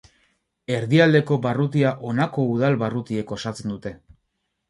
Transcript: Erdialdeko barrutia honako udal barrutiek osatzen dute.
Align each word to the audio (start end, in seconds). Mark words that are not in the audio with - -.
Erdialdeko 0.75 1.35
barrutia 1.43 1.91
honako 2.09 2.45
udal 2.53 2.77
barrutiek 2.85 3.35
osatzen 3.37 3.75
dute. 3.75 3.93